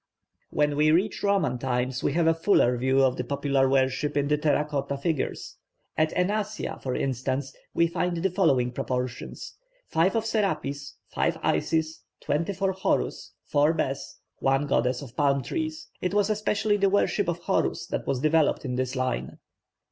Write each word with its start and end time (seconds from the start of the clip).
When 0.49 0.75
we 0.77 0.89
reach 0.89 1.21
Roman 1.21 1.59
times 1.59 2.01
we 2.03 2.13
have 2.13 2.25
a 2.25 2.33
fuller 2.33 2.75
view 2.75 3.03
of 3.03 3.17
the 3.17 3.23
popular 3.23 3.69
worship 3.69 4.17
in 4.17 4.29
the 4.29 4.35
terra 4.39 4.65
cotta 4.65 4.97
figures. 4.97 5.57
At 5.95 6.09
Ehnasya, 6.15 6.81
for 6.81 6.95
instance, 6.95 7.55
we 7.75 7.85
find 7.85 8.17
the 8.17 8.31
following 8.31 8.71
proportions 8.71 9.53
five 9.85 10.15
of 10.15 10.25
Serapis, 10.25 10.95
five 11.07 11.37
Isis, 11.43 12.01
twenty 12.19 12.53
four 12.53 12.71
Horus, 12.71 13.33
four 13.45 13.73
Bes, 13.73 14.17
one 14.39 14.65
goddess 14.65 15.03
of 15.03 15.15
palm 15.15 15.43
trees. 15.43 15.89
It 16.01 16.15
was 16.15 16.31
especially 16.31 16.77
the 16.77 16.89
worship 16.89 17.27
of 17.27 17.37
Horus 17.37 17.85
that 17.85 18.07
was 18.07 18.19
developed 18.21 18.65
in 18.65 18.77
this 18.77 18.95
line. 18.95 19.37